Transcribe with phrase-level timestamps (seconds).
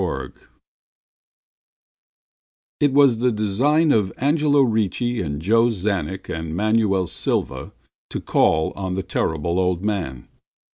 [0.01, 0.47] Lovecraft
[2.79, 7.71] It was the design of Angelo Ricci and Joe Czanek and Manuel Silva
[8.09, 10.27] to call on the Terrible Old Man.